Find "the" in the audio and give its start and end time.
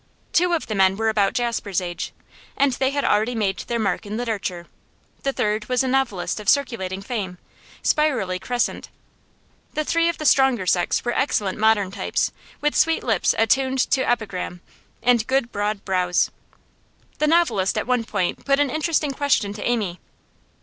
0.65-0.73, 5.21-5.31, 9.73-9.83, 10.17-10.25, 17.19-17.27